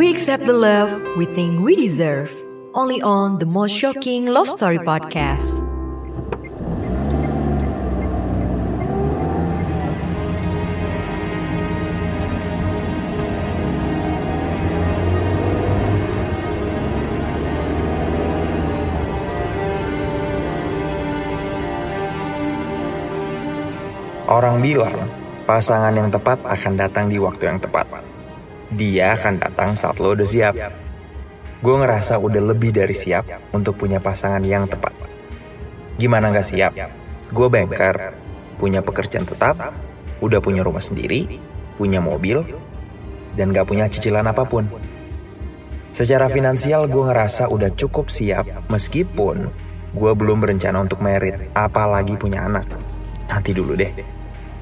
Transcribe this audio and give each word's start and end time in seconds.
We 0.00 0.08
accept 0.08 0.48
the 0.48 0.56
love 0.56 0.88
we 1.20 1.28
think 1.28 1.60
we 1.60 1.76
deserve. 1.76 2.32
Only 2.72 3.04
on 3.04 3.36
the 3.36 3.44
most 3.44 3.76
shocking 3.76 4.32
love 4.32 4.48
story 4.48 4.80
podcast. 4.80 5.60
Orang 24.24 24.64
bilang 24.64 24.96
pasangan 25.44 25.92
yang 25.92 26.08
tepat 26.08 26.40
akan 26.48 26.80
datang 26.80 27.12
di 27.12 27.20
waktu 27.20 27.52
yang 27.52 27.60
tepat. 27.60 28.09
Dia 28.70 29.18
akan 29.18 29.42
datang 29.42 29.74
saat 29.74 29.98
lo 29.98 30.14
udah 30.14 30.26
siap. 30.26 30.54
Gue 31.60 31.74
ngerasa 31.76 32.22
udah 32.22 32.54
lebih 32.54 32.70
dari 32.70 32.94
siap 32.94 33.26
untuk 33.50 33.76
punya 33.76 33.98
pasangan 33.98 34.40
yang 34.46 34.64
tepat. 34.70 34.94
Gimana 35.98 36.30
gak 36.30 36.46
siap? 36.48 36.72
Gue 37.34 37.46
banker, 37.50 38.14
punya 38.56 38.80
pekerjaan 38.80 39.26
tetap, 39.26 39.74
udah 40.22 40.40
punya 40.40 40.62
rumah 40.62 40.80
sendiri, 40.80 41.42
punya 41.76 41.98
mobil, 41.98 42.46
dan 43.34 43.50
gak 43.50 43.66
punya 43.68 43.90
cicilan 43.90 44.24
apa 44.24 44.46
pun. 44.46 44.70
Secara 45.90 46.30
finansial 46.30 46.86
gue 46.86 47.02
ngerasa 47.10 47.50
udah 47.50 47.74
cukup 47.74 48.06
siap 48.08 48.70
meskipun 48.70 49.50
gue 49.90 50.12
belum 50.14 50.38
berencana 50.38 50.78
untuk 50.78 51.02
merit, 51.02 51.50
apalagi 51.52 52.14
punya 52.14 52.46
anak. 52.46 52.64
Nanti 53.26 53.50
dulu 53.50 53.74
deh. 53.74 53.90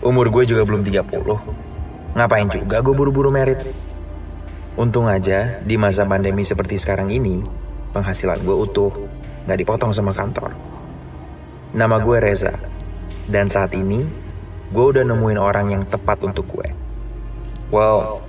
Umur 0.00 0.32
gue 0.32 0.48
juga 0.48 0.64
belum 0.64 0.80
30. 0.80 2.16
Ngapain 2.16 2.48
juga 2.48 2.80
gue 2.80 2.94
buru-buru 2.96 3.28
merit? 3.28 3.60
Untung 4.78 5.10
aja 5.10 5.58
di 5.66 5.74
masa 5.74 6.06
pandemi 6.06 6.46
seperti 6.46 6.78
sekarang 6.78 7.10
ini, 7.10 7.42
penghasilan 7.90 8.38
gue 8.46 8.56
utuh, 8.62 8.94
gak 9.50 9.58
dipotong 9.58 9.90
sama 9.90 10.14
kantor. 10.14 10.54
Nama 11.74 11.98
gue 11.98 12.16
Reza, 12.22 12.54
dan 13.26 13.50
saat 13.50 13.74
ini 13.74 14.06
gue 14.70 14.86
udah 14.94 15.02
nemuin 15.02 15.34
orang 15.34 15.74
yang 15.74 15.82
tepat 15.82 16.22
untuk 16.22 16.46
gue. 16.54 16.70
Well, 17.74 18.22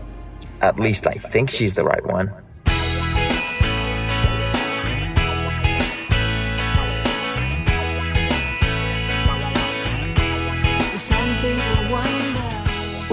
at 0.58 0.82
least 0.82 1.06
I 1.06 1.22
think 1.22 1.54
she's 1.54 1.78
the 1.78 1.86
right 1.86 2.02
one. 2.02 2.34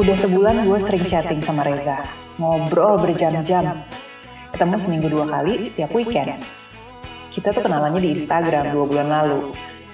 Udah 0.01 0.17
sebulan 0.25 0.65
gue 0.65 0.79
sering 0.81 1.05
chatting 1.05 1.45
sama 1.45 1.69
Reza, 1.69 2.01
ngobrol 2.37 3.01
berjam-jam. 3.01 3.81
Ketemu 4.53 4.77
seminggu 4.81 5.09
dua 5.13 5.25
kali 5.29 5.69
setiap 5.69 5.91
weekend. 5.93 6.41
Kita 7.33 7.53
tuh 7.53 7.65
kenalannya 7.65 8.01
di 8.01 8.11
Instagram 8.25 8.73
dua 8.73 8.85
bulan 8.89 9.09
lalu. 9.09 9.41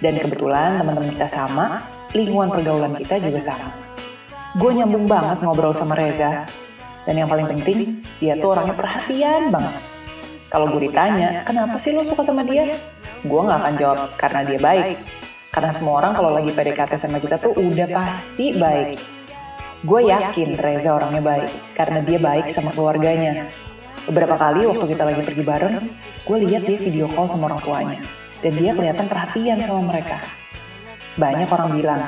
Dan 0.02 0.18
kebetulan 0.18 0.78
teman-teman 0.82 1.14
kita 1.14 1.28
sama, 1.30 1.86
lingkungan 2.14 2.50
pergaulan 2.50 2.94
kita 2.98 3.22
juga 3.22 3.40
sama. 3.42 3.70
Gue 4.58 4.70
nyambung 4.74 5.06
banget 5.06 5.38
ngobrol 5.42 5.74
sama 5.74 5.94
Reza. 5.94 6.46
Dan 7.06 7.18
yang 7.18 7.30
paling 7.30 7.50
penting, 7.50 8.02
dia 8.22 8.38
tuh 8.38 8.54
orangnya 8.54 8.74
perhatian 8.74 9.50
banget. 9.50 9.74
Kalau 10.50 10.66
gue 10.70 10.90
ditanya, 10.90 11.42
kenapa 11.46 11.78
sih 11.78 11.94
lo 11.94 12.06
suka 12.06 12.22
sama 12.22 12.46
dia? 12.46 12.74
Gue 13.22 13.40
gak 13.42 13.58
akan 13.62 13.74
jawab 13.78 13.98
karena 14.18 14.40
dia 14.46 14.58
baik. 14.58 14.98
Karena 15.50 15.70
semua 15.74 15.94
orang 16.02 16.12
kalau 16.14 16.30
lagi 16.34 16.50
PDKT 16.50 16.92
sama 16.98 17.18
kita 17.18 17.36
tuh 17.38 17.54
udah 17.54 17.88
pasti 17.90 18.54
baik 18.58 19.21
Gue 19.82 20.06
yakin 20.06 20.54
Reza 20.62 20.94
orangnya 20.94 21.18
baik, 21.18 21.50
karena 21.74 21.98
dia 22.06 22.18
baik 22.22 22.54
sama 22.54 22.70
keluarganya. 22.70 23.50
Beberapa 24.06 24.38
kali 24.38 24.62
waktu 24.62 24.94
kita 24.94 25.02
lagi 25.02 25.22
pergi 25.26 25.42
bareng, 25.42 25.76
gue 26.22 26.36
lihat 26.46 26.62
dia 26.70 26.78
video 26.78 27.10
call 27.10 27.26
sama 27.26 27.50
orang 27.50 27.60
tuanya. 27.66 27.98
Dan 28.38 28.62
dia 28.62 28.78
kelihatan 28.78 29.10
perhatian 29.10 29.58
sama 29.58 29.82
mereka. 29.90 30.22
Banyak 31.18 31.50
orang 31.50 31.70
bilang, 31.74 32.02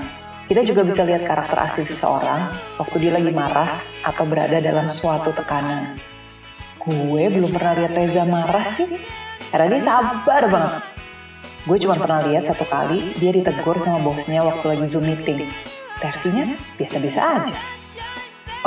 kita 0.47 0.63
juga 0.63 0.87
bisa 0.87 1.03
lihat 1.03 1.27
karakter 1.27 1.59
asli 1.67 1.83
seseorang 1.83 2.55
waktu 2.79 2.97
dia 3.03 3.11
lagi 3.11 3.35
marah 3.35 3.83
atau 4.07 4.23
berada 4.23 4.63
dalam 4.63 4.87
suatu 4.95 5.35
tekanan. 5.35 5.99
Gue 6.79 7.27
belum 7.27 7.51
pernah 7.51 7.75
lihat 7.75 7.91
Reza 7.91 8.23
marah 8.23 8.71
sih, 8.71 8.87
karena 9.51 9.67
dia 9.75 9.83
sabar 9.83 10.43
banget. 10.47 10.83
Gue 11.67 11.79
cuma 11.83 11.99
pernah 11.99 12.23
lihat 12.23 12.47
satu 12.47 12.71
kali 12.71 13.19
dia 13.19 13.35
ditegur 13.35 13.83
sama 13.83 13.99
bosnya 13.99 14.47
waktu 14.47 14.79
lagi 14.79 14.87
Zoom 14.95 15.11
meeting 15.11 15.43
versinya 16.05 16.45
biasa-biasa 16.77 17.21
aja. 17.25 17.57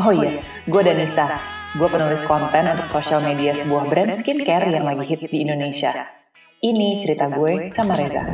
Oh 0.01 0.09
iya, 0.09 0.41
gue 0.65 0.81
Danisa. 0.81 1.37
Gue 1.77 1.85
penulis 1.85 2.25
konten 2.25 2.65
untuk 2.65 2.89
sosial 2.89 3.21
media 3.21 3.53
sebuah 3.53 3.85
brand 3.85 4.17
skincare 4.17 4.73
yang 4.73 4.89
lagi 4.89 5.05
hits 5.05 5.29
di 5.29 5.45
Indonesia. 5.45 5.93
Ini 6.57 6.97
cerita 6.97 7.29
gue 7.29 7.69
sama 7.69 7.93
Reza. 7.93 8.25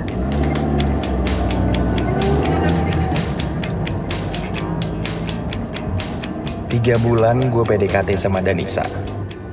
Tiga 6.71 6.95
bulan 7.03 7.51
gue 7.51 7.63
PDKT 7.67 8.15
sama 8.15 8.39
Danisa. 8.39 8.87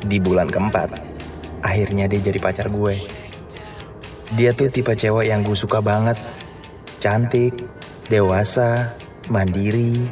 Di 0.06 0.22
bulan 0.22 0.47
keempat, 0.47 0.94
akhirnya 1.67 2.06
dia 2.06 2.22
jadi 2.22 2.38
pacar 2.38 2.71
gue. 2.71 2.94
Dia 4.38 4.55
tuh 4.55 4.71
tipe 4.71 4.94
cewek 4.94 5.27
yang 5.27 5.43
gue 5.43 5.59
suka 5.59 5.82
banget. 5.82 6.17
Cantik, 7.03 7.59
dewasa, 8.06 8.94
mandiri, 9.30 10.10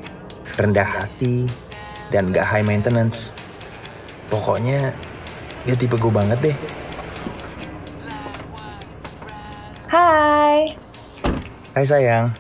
rendah 0.55 0.87
hati, 0.87 1.51
dan 2.15 2.31
gak 2.31 2.47
high 2.47 2.63
maintenance. 2.63 3.35
Pokoknya 4.31 4.95
dia 5.67 5.75
tipe 5.75 5.99
gue 5.99 6.13
banget 6.15 6.39
deh. 6.39 6.57
Hai. 9.91 10.73
Hai 11.75 11.85
sayang. 11.85 12.31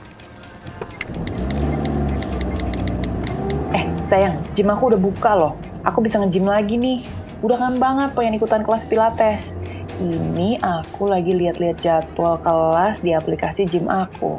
Eh 3.74 3.84
sayang, 4.06 4.38
gym 4.54 4.70
aku 4.70 4.94
udah 4.94 5.00
buka 5.00 5.34
loh. 5.34 5.58
Aku 5.82 5.98
bisa 5.98 6.22
nge-gym 6.22 6.46
lagi 6.46 6.78
nih. 6.78 7.02
Udah 7.42 7.58
kan 7.58 7.74
banget 7.82 8.14
pengen 8.14 8.38
ikutan 8.38 8.62
kelas 8.62 8.86
pilates. 8.86 9.58
Ini 9.98 10.62
aku 10.62 11.10
lagi 11.10 11.34
lihat-lihat 11.34 11.82
jadwal 11.82 12.38
kelas 12.38 13.02
di 13.02 13.16
aplikasi 13.16 13.66
gym 13.66 13.90
aku. 13.90 14.38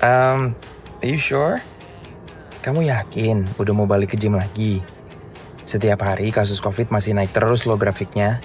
Um, 0.00 0.56
are 1.04 1.08
you 1.10 1.20
sure? 1.20 1.60
Kamu 2.64 2.80
yakin 2.80 3.60
udah 3.60 3.72
mau 3.76 3.84
balik 3.84 4.16
ke 4.16 4.24
gym 4.24 4.40
lagi? 4.40 4.80
Setiap 5.68 6.00
hari 6.00 6.32
kasus 6.32 6.64
COVID 6.64 6.88
masih 6.88 7.12
naik 7.12 7.36
terus 7.36 7.68
loh 7.68 7.76
grafiknya. 7.76 8.40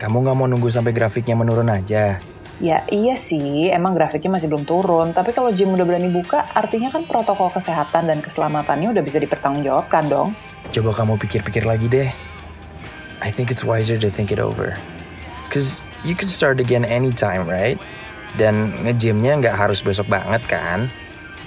Kamu 0.00 0.24
nggak 0.24 0.32
mau 0.32 0.48
nunggu 0.48 0.72
sampai 0.72 0.96
grafiknya 0.96 1.36
menurun 1.36 1.68
aja? 1.68 2.16
Ya 2.56 2.78
iya 2.88 3.12
sih, 3.20 3.68
emang 3.68 3.92
grafiknya 3.92 4.40
masih 4.40 4.48
belum 4.48 4.64
turun. 4.64 5.12
Tapi 5.12 5.36
kalau 5.36 5.52
gym 5.52 5.76
udah 5.76 5.84
berani 5.84 6.08
buka, 6.08 6.56
artinya 6.56 6.88
kan 6.88 7.04
protokol 7.04 7.52
kesehatan 7.52 8.08
dan 8.08 8.24
keselamatannya 8.24 8.88
udah 8.96 9.04
bisa 9.04 9.20
dipertanggungjawabkan 9.20 10.08
dong. 10.08 10.32
Coba 10.72 10.96
kamu 10.96 11.20
pikir-pikir 11.20 11.68
lagi 11.68 11.92
deh. 11.92 12.08
I 13.20 13.28
think 13.28 13.52
it's 13.52 13.60
wiser 13.60 14.00
to 14.00 14.08
think 14.08 14.32
it 14.32 14.40
over. 14.40 14.72
Cause 15.52 15.84
you 16.00 16.16
can 16.16 16.32
start 16.32 16.64
again 16.64 16.88
anytime, 16.88 17.44
right? 17.44 17.76
Dan 18.40 18.72
nge-gymnya 18.88 19.36
nggak 19.36 19.68
harus 19.68 19.84
besok 19.84 20.08
banget 20.08 20.40
kan? 20.48 20.88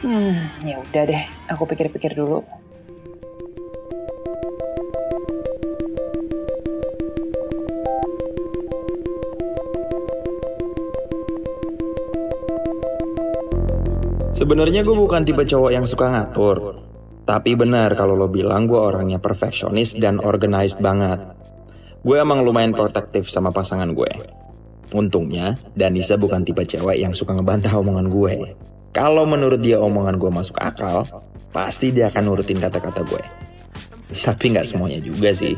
Hmm, 0.06 0.38
ya 0.62 0.78
udah 0.78 1.04
deh, 1.10 1.24
aku 1.50 1.66
pikir-pikir 1.66 2.14
dulu. 2.14 2.46
Sebenarnya 14.38 14.86
gue 14.86 14.94
bukan 14.94 15.26
tipe 15.26 15.42
cowok 15.42 15.74
yang 15.74 15.90
suka 15.90 16.14
ngatur. 16.14 16.86
Tapi 17.26 17.58
benar 17.58 17.98
kalau 17.98 18.14
lo 18.14 18.30
bilang 18.30 18.70
gue 18.70 18.78
orangnya 18.78 19.18
perfeksionis 19.18 19.98
dan 19.98 20.22
organized 20.22 20.78
banget. 20.78 21.18
Gue 22.06 22.22
emang 22.22 22.46
lumayan 22.46 22.78
protektif 22.78 23.26
sama 23.34 23.50
pasangan 23.50 23.90
gue. 23.90 24.12
Untungnya, 24.94 25.58
Danisa 25.74 26.14
bukan 26.14 26.46
tipe 26.46 26.62
cewek 26.62 27.02
yang 27.02 27.18
suka 27.18 27.34
ngebantah 27.34 27.74
omongan 27.74 28.06
gue. 28.14 28.36
Kalau 28.96 29.28
menurut 29.28 29.60
dia 29.60 29.76
omongan 29.76 30.16
gue 30.16 30.32
masuk 30.32 30.56
akal, 30.56 31.04
pasti 31.52 31.92
dia 31.92 32.08
akan 32.08 32.32
nurutin 32.32 32.56
kata-kata 32.56 33.04
gue. 33.04 33.20
Tapi 34.24 34.56
nggak 34.56 34.64
semuanya 34.64 35.04
juga 35.04 35.36
sih. 35.36 35.52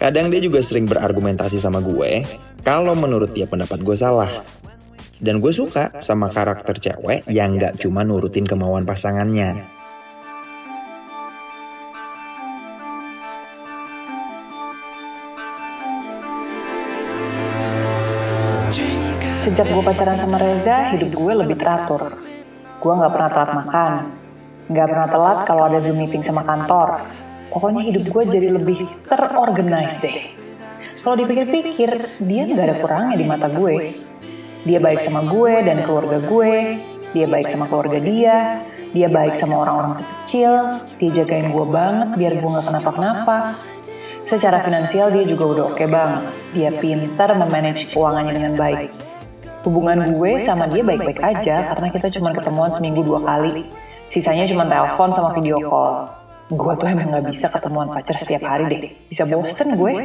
Kadang 0.00 0.32
dia 0.32 0.40
juga 0.40 0.64
sering 0.64 0.88
berargumentasi 0.88 1.60
sama 1.60 1.84
gue, 1.84 2.24
kalau 2.64 2.96
menurut 2.96 3.36
dia 3.36 3.44
pendapat 3.44 3.84
gue 3.84 3.92
salah. 3.92 4.32
Dan 5.20 5.44
gue 5.44 5.52
suka 5.52 5.92
sama 6.00 6.32
karakter 6.32 6.80
cewek 6.80 7.28
yang 7.28 7.60
nggak 7.60 7.76
cuma 7.84 8.00
nurutin 8.00 8.48
kemauan 8.48 8.88
pasangannya. 8.88 9.60
Sejak 19.44 19.68
gue 19.68 19.84
pacaran 19.84 20.16
sama 20.16 20.40
Reza, 20.40 20.96
hidup 20.96 21.12
gue 21.12 21.32
lebih 21.44 21.60
teratur. 21.60 22.33
Gue 22.84 22.92
gak 22.92 23.12
pernah 23.16 23.30
telat 23.32 23.50
makan. 23.64 23.92
Gak 24.68 24.88
pernah 24.92 25.08
telat 25.08 25.38
kalau 25.48 25.62
ada 25.72 25.80
Zoom 25.80 25.96
meeting 25.96 26.20
sama 26.20 26.44
kantor. 26.44 27.00
Pokoknya 27.48 27.80
hidup 27.88 28.04
gue 28.12 28.22
jadi 28.28 28.52
lebih 28.52 28.84
terorganize 29.08 29.96
deh. 30.04 30.36
Kalau 31.00 31.20
dipikir-pikir, 31.20 31.90
dia 32.24 32.42
nggak 32.48 32.64
ada 32.64 32.76
kurangnya 32.80 33.16
di 33.20 33.26
mata 33.28 33.48
gue. 33.52 33.92
Dia 34.64 34.80
baik 34.80 35.04
sama 35.04 35.20
gue 35.28 35.60
dan 35.60 35.84
keluarga 35.84 36.16
gue, 36.24 36.80
dia 37.12 37.26
baik 37.28 37.52
sama 37.52 37.68
keluarga 37.68 38.00
dia, 38.00 38.64
dia 38.96 39.12
baik 39.12 39.36
sama 39.36 39.60
orang-orang 39.60 40.00
kecil, 40.00 40.80
dia 40.96 41.10
jagain 41.12 41.52
gue 41.52 41.66
banget 41.68 42.08
biar 42.16 42.32
gue 42.40 42.50
gak 42.56 42.66
kenapa-kenapa. 42.72 43.60
Secara 44.24 44.64
finansial 44.64 45.12
dia 45.12 45.28
juga 45.28 45.44
udah 45.44 45.64
oke 45.68 45.76
okay 45.76 45.88
banget. 45.92 46.24
Dia 46.56 46.70
pintar 46.72 47.36
memanage 47.36 47.92
keuangannya 47.92 48.32
dengan 48.32 48.54
baik. 48.56 49.03
Hubungan 49.64 50.04
gue 50.20 50.36
sama 50.44 50.68
dia 50.68 50.84
baik-baik 50.84 51.24
aja 51.24 51.72
karena 51.72 51.88
kita 51.88 52.12
cuma 52.20 52.36
ketemuan 52.36 52.68
seminggu 52.68 53.00
dua 53.00 53.24
kali. 53.24 53.64
Sisanya 54.12 54.44
cuma 54.44 54.68
telepon 54.68 55.08
sama 55.08 55.32
video 55.32 55.56
call. 55.64 56.04
Gue 56.52 56.76
tuh 56.76 56.84
emang 56.92 57.08
gak 57.08 57.32
bisa 57.32 57.48
ketemuan 57.48 57.88
pacar 57.88 58.12
setiap 58.20 58.44
hari 58.44 58.68
deh. 58.68 58.92
Bisa 59.08 59.24
bosen 59.24 59.72
gue. 59.80 60.04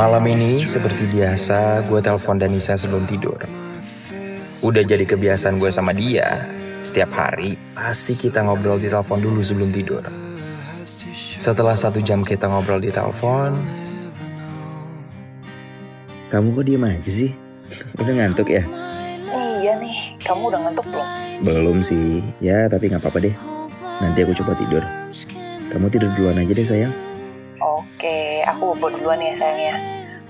Malam 0.00 0.24
ini 0.24 0.64
seperti 0.64 1.04
biasa 1.04 1.84
gue 1.84 2.00
telepon 2.00 2.40
Danisa 2.40 2.80
sebelum 2.80 3.04
tidur. 3.04 3.36
Udah 4.64 4.80
jadi 4.80 5.04
kebiasaan 5.04 5.60
gue 5.60 5.68
sama 5.68 5.92
dia. 5.92 6.48
Setiap 6.80 7.12
hari 7.12 7.60
pasti 7.76 8.16
kita 8.16 8.40
ngobrol 8.40 8.80
di 8.80 8.88
telepon 8.88 9.20
dulu 9.20 9.44
sebelum 9.44 9.68
tidur. 9.68 10.02
Setelah 11.40 11.76
satu 11.76 12.00
jam 12.00 12.24
kita 12.24 12.48
ngobrol 12.48 12.80
di 12.80 12.92
telepon, 12.92 13.80
Kamu 16.30 16.54
kok 16.54 16.62
diem 16.62 16.86
aja 16.86 17.10
sih? 17.10 17.34
Udah 17.98 18.14
ngantuk 18.14 18.46
ya? 18.54 18.62
Iya 19.34 19.82
nih, 19.82 20.14
kamu 20.22 20.46
udah 20.46 20.62
ngantuk 20.62 20.86
belum? 20.86 21.08
Belum 21.42 21.76
sih. 21.82 22.22
Ya 22.38 22.70
tapi 22.70 22.86
nggak 22.86 23.02
apa-apa 23.02 23.18
deh. 23.18 23.34
Nanti 23.98 24.22
aku 24.22 24.38
coba 24.38 24.54
tidur. 24.54 24.86
Kamu 25.74 25.90
tidur 25.90 26.06
duluan 26.14 26.38
aja 26.38 26.54
deh 26.54 26.62
sayang. 26.62 26.94
Oke, 27.58 28.46
aku 28.46 28.78
bobo 28.78 28.94
duluan 28.94 29.18
ya 29.18 29.34
sayangnya. 29.42 29.74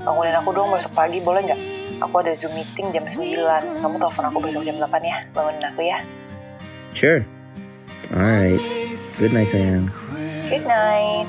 Bangunin 0.01 0.33
aku 0.41 0.57
dong 0.57 0.73
besok 0.73 0.93
pagi, 0.97 1.21
boleh 1.21 1.45
nggak? 1.45 1.61
Aku 2.01 2.15
ada 2.25 2.33
Zoom 2.41 2.57
meeting 2.57 2.89
jam 2.97 3.05
9. 3.05 3.85
Kamu 3.85 3.95
telepon 4.01 4.25
aku 4.33 4.39
besok 4.41 4.63
jam 4.65 4.81
8 4.81 5.05
ya. 5.05 5.17
Bangunin 5.37 5.65
aku 5.69 5.81
ya. 5.85 6.01
Sure. 6.93 7.23
Alright. 8.11 8.63
Good 9.17 9.33
night 9.33 9.51
sayang. 9.53 9.91
Good 10.51 10.67
night. 10.67 11.29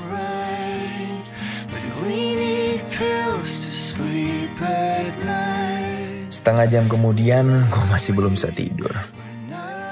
setengah 6.42 6.66
jam 6.66 6.84
kemudian 6.90 7.70
gue 7.70 7.84
masih 7.86 8.18
belum 8.18 8.34
bisa 8.34 8.50
tidur. 8.50 8.90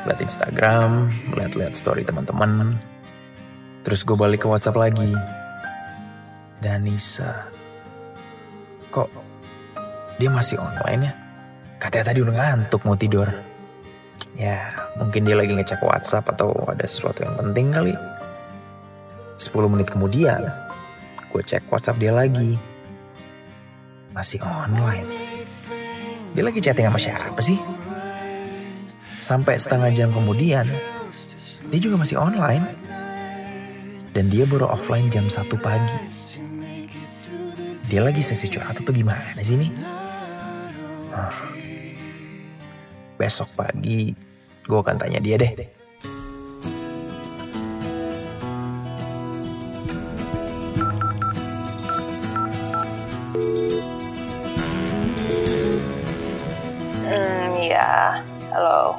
Lihat 0.03 0.19
Instagram, 0.19 1.07
lihat-lihat 1.31 1.79
story 1.79 2.03
teman-teman. 2.03 2.75
Terus 3.87 4.03
gue 4.03 4.19
balik 4.19 4.43
ke 4.43 4.51
WhatsApp 4.51 4.75
lagi. 4.75 5.15
Danisa. 6.59 7.47
Kok 8.91 9.07
dia 10.19 10.27
masih 10.27 10.59
online 10.59 11.07
ya? 11.07 11.13
Katanya 11.79 12.05
tadi 12.11 12.19
udah 12.19 12.35
ngantuk 12.35 12.83
mau 12.83 12.99
tidur. 12.99 13.31
Ya, 14.39 14.71
mungkin 14.95 15.27
dia 15.27 15.35
lagi 15.35 15.51
ngecek 15.51 15.83
WhatsApp 15.83 16.31
atau 16.37 16.55
ada 16.71 16.87
sesuatu 16.87 17.27
yang 17.27 17.35
penting 17.35 17.75
kali. 17.75 17.95
10 19.41 19.73
menit 19.73 19.89
kemudian, 19.89 20.45
gue 21.33 21.43
cek 21.43 21.67
WhatsApp 21.73 21.99
dia 21.99 22.13
lagi. 22.13 22.61
Masih 24.13 24.39
online. 24.45 25.09
Dia 26.37 26.45
lagi 26.45 26.61
chatting 26.63 26.87
sama 26.87 27.01
siapa 27.01 27.41
sih? 27.41 27.59
Sampai 29.19 29.57
setengah 29.57 29.91
jam 29.97 30.13
kemudian, 30.13 30.69
dia 31.73 31.81
juga 31.81 31.97
masih 31.99 32.21
online. 32.21 32.65
Dan 34.11 34.27
dia 34.27 34.43
baru 34.43 34.69
offline 34.69 35.07
jam 35.09 35.31
1 35.31 35.55
pagi. 35.59 35.99
Dia 37.87 38.03
lagi 38.07 38.23
sesi 38.23 38.47
curhat 38.51 38.79
atau 38.79 38.95
gimana 38.95 39.39
sih 39.43 39.59
ini? 39.59 39.71
Ah. 41.15 41.60
Besok 43.21 43.53
pagi, 43.53 44.17
gue 44.65 44.79
akan 44.81 44.97
tanya 44.97 45.21
dia 45.21 45.37
deh. 45.37 45.53
Hmm, 57.05 57.61
ya. 57.61 58.25
Halo. 58.57 58.97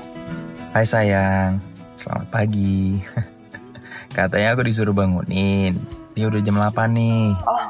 Hai 0.69 0.85
sayang, 0.85 1.57
selamat 1.97 2.27
pagi. 2.29 3.01
Katanya 4.13 4.53
aku 4.53 4.69
disuruh 4.69 4.93
bangunin. 4.93 5.81
Ini 6.13 6.29
udah 6.29 6.41
jam 6.45 6.61
8 6.61 6.93
nih. 6.93 7.33
Oh, 7.49 7.65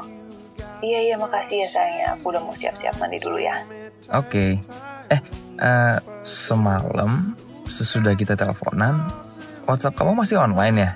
iya 0.84 1.00
iya 1.00 1.16
makasih 1.16 1.64
ya 1.64 1.68
sayangnya. 1.72 2.06
Aku 2.20 2.28
udah 2.28 2.44
mau 2.44 2.52
siap-siap 2.52 3.00
mandi 3.00 3.16
dulu 3.16 3.40
ya. 3.40 3.56
Oke. 4.12 4.60
Eh, 5.12 5.20
eh, 5.60 5.96
semalam 6.24 7.36
sesudah 7.68 8.16
kita 8.16 8.32
teleponan, 8.32 9.12
WhatsApp 9.68 10.00
kamu 10.00 10.24
masih 10.24 10.40
online 10.40 10.76
ya? 10.80 10.90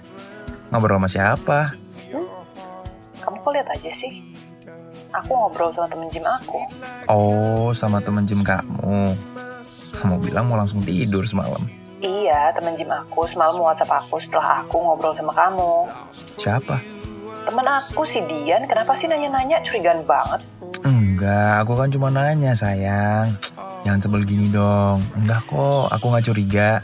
Ngobrol 0.73 0.97
sama 0.97 1.09
siapa? 1.13 1.59
Kamu 3.21 3.37
kok 3.45 3.51
lihat 3.53 3.69
aja 3.77 3.93
sih? 4.01 4.25
Aku 5.13 5.37
ngobrol 5.37 5.69
sama 5.77 5.85
temen 5.93 6.09
gym 6.09 6.25
aku. 6.25 6.61
Oh, 7.13 7.77
sama 7.77 8.01
temen 8.01 8.25
gym 8.25 8.41
kamu. 8.41 9.13
Kamu 10.01 10.17
bilang 10.25 10.49
mau 10.49 10.57
langsung 10.57 10.81
tidur 10.81 11.29
semalam. 11.29 11.61
Iya, 12.01 12.57
temen 12.57 12.73
gym 12.81 12.89
aku 12.89 13.29
semalam 13.29 13.61
WhatsApp 13.61 14.01
aku 14.01 14.17
setelah 14.25 14.65
aku 14.65 14.81
ngobrol 14.81 15.13
sama 15.13 15.33
kamu. 15.37 15.93
Siapa? 16.41 16.81
Temen 17.45 17.67
aku 17.69 18.09
si 18.09 18.25
Dian, 18.25 18.65
kenapa 18.65 18.97
sih 18.97 19.13
nanya-nanya 19.13 19.61
curigaan 19.61 20.01
banget? 20.09 20.41
Enggak, 20.83 21.69
aku 21.69 21.73
kan 21.77 21.89
cuma 21.93 22.09
nanya 22.09 22.57
sayang. 22.57 23.37
Jangan 23.87 24.03
sebel 24.03 24.27
gini 24.27 24.51
dong. 24.51 24.99
Enggak 25.15 25.47
kok, 25.47 25.87
aku 25.95 26.11
nggak 26.11 26.27
curiga. 26.27 26.83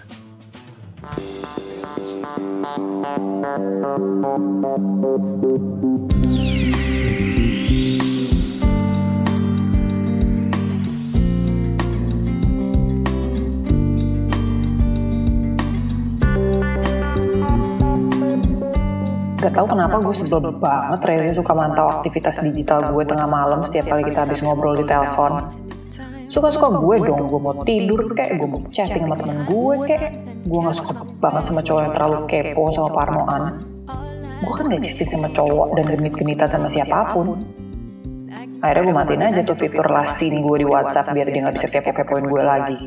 Gak 19.43 19.59
tau 19.59 19.67
kenapa 19.67 19.99
gue 19.99 20.15
sebel 20.15 20.55
banget 20.55 21.03
Reza 21.03 21.43
suka 21.43 21.51
mantau 21.51 21.99
aktivitas 21.99 22.39
digital 22.47 22.95
gue 22.95 23.03
tengah 23.03 23.27
malam 23.27 23.67
setiap 23.67 23.91
kali 23.91 24.07
kita 24.07 24.23
habis 24.23 24.39
ngobrol 24.39 24.79
di 24.79 24.87
telepon. 24.87 25.72
Suka-suka 26.33 26.81
gue 26.81 26.97
dong, 27.05 27.29
gue 27.29 27.41
mau 27.45 27.53
tidur 27.61 28.09
kayak 28.17 28.41
gue 28.41 28.49
mau 28.49 28.65
chatting 28.73 29.05
sama 29.05 29.21
temen 29.21 29.45
gue 29.45 29.75
kayak 29.85 30.17
gue 30.49 30.61
gak 30.65 30.77
suka 30.81 31.05
banget 31.21 31.43
sama 31.45 31.61
cowok 31.61 31.81
yang 31.85 31.93
terlalu 31.93 32.19
kepo 32.25 32.63
sama 32.73 32.89
parnoan. 32.89 33.43
Gue 34.41 34.55
kan 34.57 34.65
gak 34.73 34.81
chatting 34.81 35.11
sama 35.13 35.29
cowok 35.29 35.67
dan 35.77 35.85
genit-genitan 35.93 36.49
sama 36.49 36.69
siapa 36.73 37.13
pun. 37.13 37.37
Akhirnya 38.65 38.81
gue 38.81 38.95
matiin 38.97 39.23
aja 39.29 39.41
tuh 39.45 39.57
fitur 39.61 39.85
last 39.85 40.17
scene 40.17 40.41
gue 40.41 40.57
di 40.57 40.65
WhatsApp 40.65 41.13
biar 41.13 41.29
dia 41.29 41.53
gak 41.53 41.55
bisa 41.61 41.69
kepo-kepoin 41.69 42.25
gue 42.25 42.41
lagi. 42.41 42.79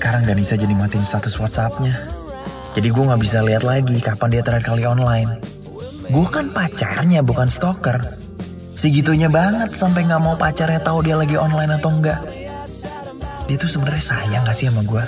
Sekarang 0.00 0.24
Danisa 0.24 0.56
jadi 0.56 0.72
matiin 0.72 1.04
status 1.04 1.36
WhatsAppnya. 1.36 2.08
Jadi 2.72 2.88
gue 2.88 3.04
nggak 3.04 3.20
bisa 3.20 3.44
lihat 3.44 3.68
lagi 3.68 4.00
kapan 4.00 4.32
dia 4.32 4.40
terakhir 4.40 4.72
kali 4.72 4.88
online. 4.88 5.44
Gue 6.08 6.24
kan 6.24 6.48
pacarnya 6.56 7.20
bukan 7.20 7.52
stalker. 7.52 8.00
Segitunya 8.72 9.28
banget 9.28 9.68
sampai 9.76 10.08
nggak 10.08 10.24
mau 10.24 10.40
pacarnya 10.40 10.80
tahu 10.80 11.04
dia 11.04 11.20
lagi 11.20 11.36
online 11.36 11.76
atau 11.76 11.92
enggak. 11.92 12.16
Dia 13.44 13.60
tuh 13.60 13.68
sebenarnya 13.68 14.00
sayang 14.00 14.48
gak 14.48 14.56
sih 14.56 14.72
sama 14.72 14.88
gue? 14.88 15.04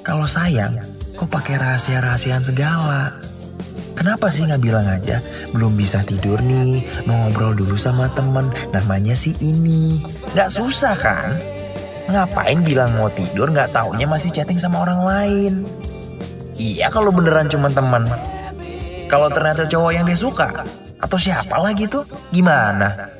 Kalau 0.00 0.24
sayang, 0.24 0.80
kok 1.12 1.28
pakai 1.28 1.60
rahasia-rahasiaan 1.60 2.48
segala? 2.48 3.12
Kenapa 3.92 4.32
sih 4.32 4.48
nggak 4.48 4.62
bilang 4.64 4.88
aja 4.88 5.20
belum 5.52 5.76
bisa 5.76 6.00
tidur 6.00 6.40
nih, 6.40 6.80
mau 7.04 7.28
ngobrol 7.28 7.52
dulu 7.52 7.76
sama 7.76 8.08
temen, 8.16 8.48
namanya 8.72 9.12
si 9.12 9.36
ini. 9.44 10.00
Nggak 10.32 10.48
susah 10.48 10.96
kan? 10.96 11.57
Ngapain 12.08 12.64
bilang 12.64 12.96
mau 12.96 13.12
tidur 13.12 13.52
nggak 13.52 13.76
taunya 13.76 14.08
masih 14.08 14.32
chatting 14.32 14.56
sama 14.56 14.88
orang 14.88 15.00
lain? 15.04 15.52
Iya 16.56 16.88
kalau 16.88 17.12
beneran 17.12 17.52
cuma 17.52 17.68
teman. 17.68 18.08
Kalau 19.12 19.28
ternyata 19.28 19.68
cowok 19.68 19.92
yang 19.92 20.04
dia 20.08 20.16
suka 20.16 20.64
atau 20.98 21.18
siapa 21.20 21.56
lagi 21.60 21.84
tuh 21.84 22.08
gimana? 22.32 23.17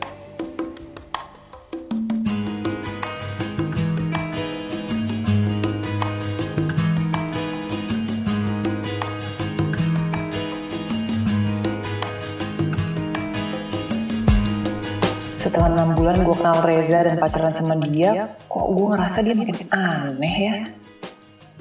Reza 16.68 17.00
dan 17.08 17.16
pacaran 17.16 17.56
sama 17.56 17.80
dia, 17.80 18.36
kok 18.44 18.66
gue 18.68 18.86
ngerasa 18.92 19.24
dia 19.24 19.32
makin 19.32 19.68
aneh 19.72 20.36
ya. 20.36 20.54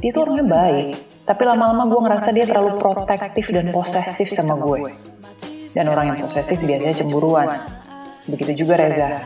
Dia 0.04 0.10
tuh 0.12 0.28
orangnya 0.28 0.46
baik, 0.46 0.88
tapi 1.24 1.42
lama-lama 1.48 1.88
gue 1.88 2.00
ngerasa 2.04 2.30
dia 2.36 2.44
terlalu 2.44 2.76
protektif 2.76 3.48
dan 3.56 3.72
posesif 3.72 4.36
sama 4.36 4.60
gue. 4.60 4.92
Dan 5.72 5.88
orang 5.88 6.12
yang 6.12 6.20
posesif 6.28 6.60
biasanya 6.60 6.96
cemburuan. 7.00 7.48
Begitu 8.28 8.68
juga 8.68 8.76
Reza. 8.76 9.24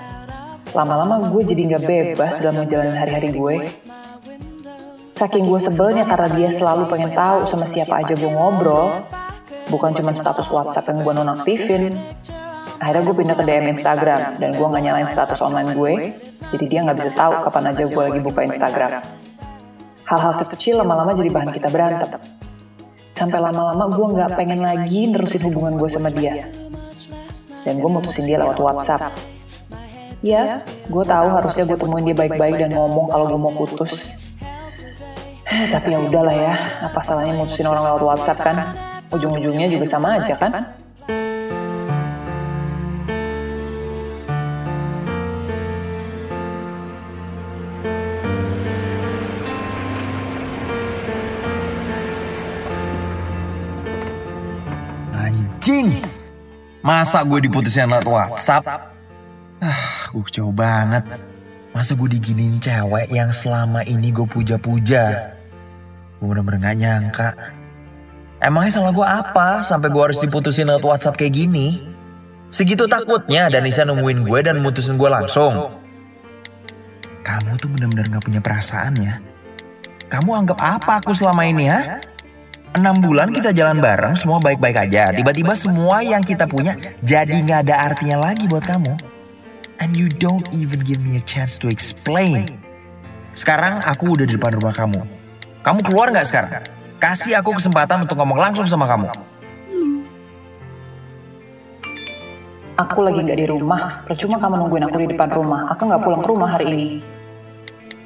Lama-lama 0.77 1.27
gue 1.33 1.41
jadi 1.43 1.75
gak 1.75 1.83
bebas 1.83 2.33
dalam 2.39 2.63
menjalani 2.63 2.95
hari-hari 2.95 3.29
gue. 3.33 3.55
Saking 5.17 5.49
gue 5.49 5.59
sebelnya 5.59 6.05
karena 6.05 6.29
dia 6.31 6.49
selalu 6.53 6.85
pengen 6.87 7.11
tahu 7.17 7.49
sama 7.49 7.65
siapa 7.65 7.99
aja 8.05 8.13
gue 8.15 8.31
ngobrol, 8.31 9.03
bukan 9.67 9.91
cuma 9.97 10.15
status 10.15 10.47
WhatsApp 10.47 10.93
yang 10.93 11.03
gue 11.03 11.13
nonaktifin, 11.13 11.83
akhirnya 12.81 13.03
gue 13.05 13.15
pindah 13.15 13.35
ke 13.37 13.43
DM 13.45 13.65
Instagram 13.77 14.21
dan 14.41 14.49
gue 14.57 14.65
nggak 14.65 14.83
nyalain 14.89 15.05
status 15.05 15.39
online 15.45 15.69
gue. 15.77 15.93
Jadi 16.49 16.65
dia 16.65 16.79
nggak 16.81 16.97
bisa 16.97 17.11
tahu 17.13 17.33
kapan 17.45 17.63
aja 17.69 17.83
gue 17.85 18.03
lagi 18.09 18.19
buka 18.25 18.41
Instagram. 18.41 18.91
Hal-hal 20.09 20.33
kecil 20.49 20.81
lama-lama 20.81 21.13
jadi 21.13 21.29
bahan 21.29 21.53
kita 21.53 21.69
berantem. 21.69 22.17
Sampai 23.13 23.37
lama-lama 23.37 23.85
gue 23.85 24.07
nggak 24.17 24.29
pengen 24.33 24.65
lagi 24.65 25.13
nerusin 25.13 25.45
hubungan 25.45 25.77
gue 25.77 25.89
sama 25.93 26.09
dia. 26.09 26.41
Dan 27.61 27.77
gue 27.77 27.89
mutusin 27.93 28.25
dia 28.25 28.41
lewat 28.41 28.57
WhatsApp. 28.57 29.13
Ya 30.25 30.65
gue 30.65 31.03
tahu 31.05 31.27
harusnya 31.37 31.63
gue 31.69 31.77
temuin 31.77 32.05
dia 32.09 32.17
baik-baik 32.17 32.57
dan 32.57 32.73
ngomong 32.73 33.13
kalau 33.13 33.29
gue 33.29 33.39
mau 33.39 33.53
putus. 33.53 33.93
Eh, 35.51 35.69
tapi 35.69 35.93
ya 35.93 36.01
udahlah 36.01 36.33
ya. 36.33 36.53
Apa 36.89 37.05
salahnya 37.05 37.37
mutusin 37.37 37.69
orang 37.69 37.85
lewat 37.93 38.01
WhatsApp 38.01 38.41
kan? 38.41 38.57
Ujung-ujungnya 39.13 39.69
juga 39.69 39.85
sama 39.85 40.17
aja 40.17 40.33
kan 40.33 40.81
Anjing. 55.41 55.89
Masa 56.85 57.25
gue 57.25 57.41
diputusin 57.41 57.89
lewat 57.89 58.05
WhatsApp? 58.05 58.65
Ah, 59.61 60.09
gue 60.13 60.23
kecewa 60.25 60.53
banget. 60.53 61.05
Masa 61.73 61.97
gue 61.97 62.09
diginiin 62.09 62.61
cewek 62.61 63.09
yang 63.09 63.33
selama 63.33 63.81
ini 63.85 64.13
gue 64.13 64.25
puja-puja? 64.25 65.33
Gue 66.17 66.25
bener-bener 66.29 66.61
gak 66.61 66.77
nyangka. 66.77 67.29
Emangnya 68.41 68.73
salah 68.73 68.93
gue 68.93 69.05
apa 69.05 69.61
sampai 69.61 69.89
gue 69.93 70.01
harus 70.01 70.17
diputusin 70.21 70.69
lewat 70.69 70.81
WhatsApp 70.85 71.17
kayak 71.17 71.33
gini? 71.37 71.85
Segitu 72.51 72.89
takutnya 72.89 73.47
Danisa 73.47 73.85
nungguin 73.85 74.25
gue 74.25 74.39
dan 74.41 74.61
mutusin 74.61 74.97
gue 74.97 75.09
langsung. 75.09 75.77
Kamu 77.21 77.57
tuh 77.61 77.69
bener-bener 77.69 78.09
gak 78.09 78.25
punya 78.25 78.41
perasaan 78.41 78.97
ya? 78.97 79.21
Kamu 80.09 80.33
anggap 80.33 80.59
apa 80.59 80.99
aku 80.99 81.13
selama 81.13 81.45
ini 81.45 81.69
ya? 81.69 82.01
Enam 82.71 83.03
bulan 83.03 83.35
kita 83.35 83.51
jalan 83.51 83.83
bareng, 83.83 84.15
semua 84.15 84.39
baik-baik 84.39 84.87
aja. 84.87 85.11
Tiba-tiba 85.11 85.51
semua 85.59 85.99
yang 86.07 86.23
kita 86.23 86.47
punya 86.47 86.79
jadi 87.03 87.43
nggak 87.43 87.67
ada 87.67 87.91
artinya 87.91 88.31
lagi 88.31 88.47
buat 88.47 88.63
kamu. 88.63 88.95
And 89.83 89.91
you 89.91 90.07
don't 90.07 90.47
even 90.55 90.79
give 90.87 91.03
me 91.03 91.19
a 91.19 91.23
chance 91.27 91.59
to 91.59 91.67
explain. 91.67 92.63
Sekarang 93.35 93.83
aku 93.83 94.15
udah 94.15 94.23
di 94.23 94.39
depan 94.39 94.55
rumah 94.55 94.71
kamu. 94.71 95.03
Kamu 95.67 95.83
keluar 95.83 96.15
nggak 96.15 96.27
sekarang? 96.31 96.63
Kasih 96.95 97.35
aku 97.43 97.59
kesempatan 97.59 98.07
untuk 98.07 98.15
ngomong 98.15 98.39
langsung 98.39 98.63
sama 98.63 98.87
kamu. 98.87 99.11
Aku 102.79 103.03
lagi 103.03 103.19
nggak 103.19 103.35
di 103.35 103.47
rumah, 103.51 103.99
percuma 104.07 104.39
kamu 104.39 104.63
nungguin 104.63 104.87
aku 104.87 104.95
di 105.03 105.07
depan 105.11 105.27
rumah. 105.27 105.75
Aku 105.75 105.91
nggak 105.91 106.01
pulang 106.07 106.23
ke 106.23 106.27
rumah 106.31 106.49
hari 106.55 106.65
ini. 106.71 106.87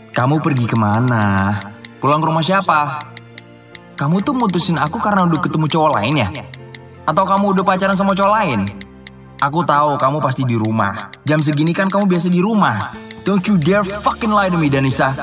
Kamu 0.09 0.41
pergi 0.41 0.65
ke 0.65 0.73
mana? 0.73 1.53
Pulang 2.01 2.17
ke 2.17 2.27
rumah 2.33 2.41
siapa? 2.41 3.13
Kamu 3.95 4.19
tuh 4.19 4.35
mutusin 4.35 4.75
aku 4.75 4.99
karena 4.99 5.23
udah 5.23 5.39
ketemu 5.39 5.71
cowok 5.71 5.91
lain 5.95 6.13
ya? 6.19 6.27
Atau 7.07 7.23
kamu 7.23 7.55
udah 7.55 7.63
pacaran 7.63 7.95
sama 7.95 8.11
cowok 8.11 8.31
lain? 8.35 8.59
Aku 9.39 9.63
tahu 9.63 9.95
kamu 9.95 10.19
pasti 10.19 10.43
di 10.43 10.59
rumah. 10.59 11.15
Jam 11.23 11.39
segini 11.39 11.71
kan 11.71 11.87
kamu 11.87 12.03
biasa 12.03 12.27
di 12.27 12.43
rumah. 12.43 12.91
Don't 13.23 13.39
you 13.47 13.55
dare 13.55 13.87
fucking 13.87 14.35
lie 14.35 14.51
to 14.51 14.59
me, 14.59 14.67
Danisa. 14.67 15.15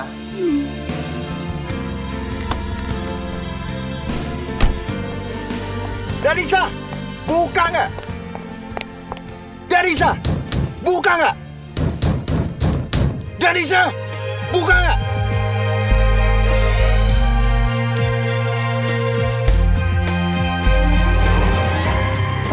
Danisa, 6.25 6.73
buka 7.29 7.65
nggak? 7.69 7.91
Danisa, 9.69 10.17
buka 10.81 11.13
nggak? 11.21 11.35
Danisa, 13.37 13.93
buka 14.49 14.77
nggak? 14.81 15.12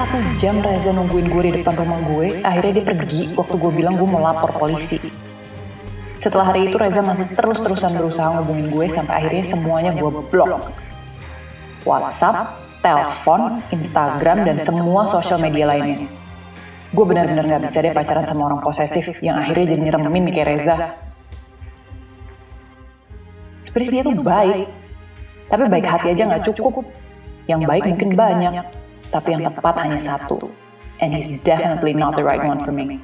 Satu 0.09 0.25
jam 0.41 0.57
Reza 0.57 0.89
nungguin 0.89 1.29
gue 1.29 1.43
di 1.45 1.51
depan 1.61 1.85
rumah 1.85 2.01
gue, 2.01 2.41
akhirnya 2.41 2.81
dia 2.81 2.85
pergi 2.97 3.29
waktu 3.37 3.61
gue 3.61 3.71
bilang 3.77 3.93
gue 3.93 4.09
mau 4.09 4.17
lapor 4.17 4.49
polisi. 4.57 4.97
Setelah 6.17 6.49
hari 6.49 6.65
itu 6.65 6.81
Reza 6.81 7.05
masih 7.05 7.29
terus-terusan 7.29 7.93
berusaha 7.93 8.25
ngubungin 8.33 8.73
gue 8.73 8.89
sampai 8.89 9.21
akhirnya 9.21 9.45
semuanya 9.45 9.93
gue 9.93 10.09
blok. 10.09 10.73
WhatsApp, 11.85 12.57
telepon, 12.81 13.61
Instagram, 13.69 14.49
dan 14.49 14.57
semua 14.65 15.05
sosial 15.05 15.37
media 15.45 15.69
lainnya. 15.69 16.09
Gue 16.89 17.05
benar-benar 17.05 17.45
gak 17.45 17.69
bisa 17.69 17.77
deh 17.85 17.93
pacaran 17.93 18.25
sama 18.25 18.49
orang 18.49 18.65
posesif 18.65 19.13
yang 19.21 19.37
akhirnya 19.37 19.77
jadi 19.77 19.93
nyeremin 19.93 20.33
kayak 20.33 20.57
Reza. 20.57 20.89
Sebenarnya 23.61 23.91
dia 23.93 24.03
tuh 24.09 24.25
baik, 24.25 24.67
tapi 25.53 25.63
baik 25.69 25.85
hati 25.85 26.17
aja 26.17 26.33
gak 26.33 26.49
cukup. 26.49 26.81
Yang 27.45 27.61
baik 27.69 27.83
mungkin 27.85 28.09
banyak, 28.17 28.53
tapi 29.09 29.37
yang 29.37 29.49
tepat 29.49 29.75
hanya 29.81 29.99
satu. 29.99 30.49
And 30.99 31.15
he's 31.15 31.39
definitely 31.41 31.95
not 31.95 32.19
the 32.19 32.25
right 32.27 32.43
one 32.43 32.59
for 32.63 32.75
me. 32.75 32.99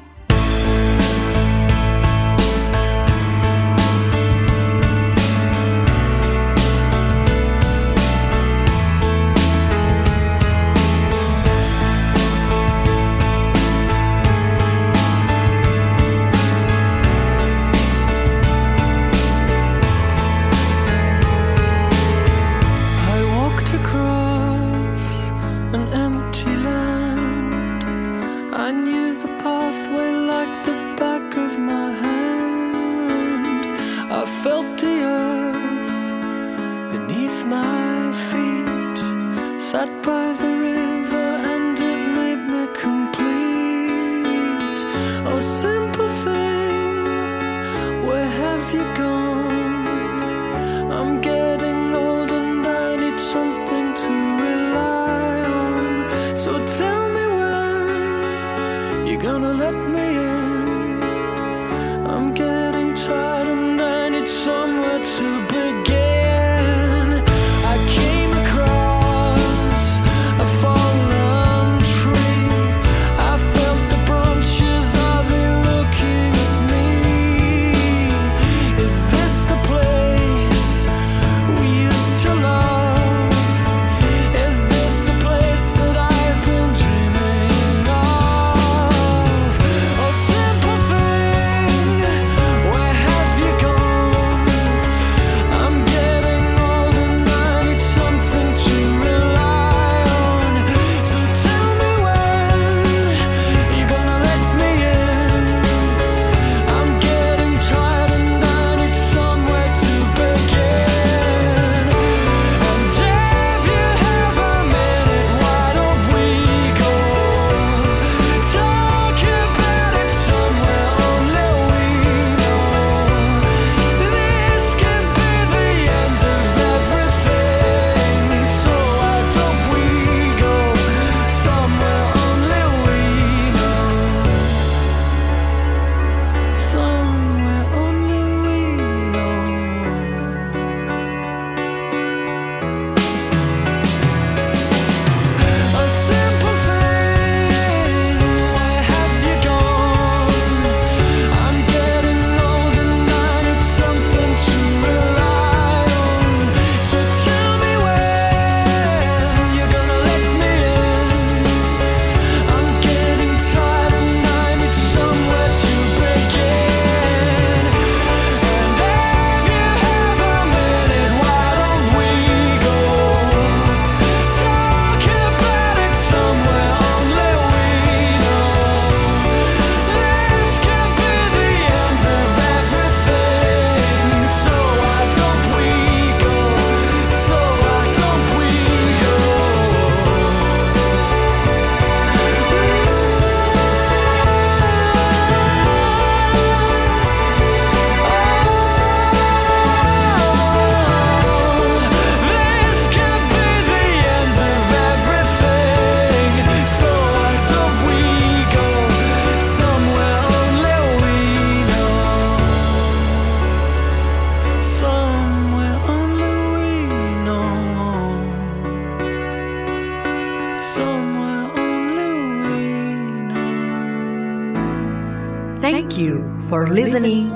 Oh, 45.28 45.40
simple 45.42 46.08
thing, 46.24 48.06
where 48.06 48.30
have 48.30 48.74
you 48.74 48.84
gone? 48.96 49.15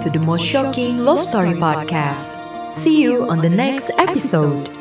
To 0.02 0.10
the 0.10 0.20
most 0.20 0.46
shocking 0.46 1.00
love 1.00 1.22
story 1.24 1.54
podcast. 1.54 2.74
See 2.74 3.02
you 3.02 3.28
on 3.30 3.40
the 3.40 3.50
next 3.50 3.92
episode. 3.98 4.79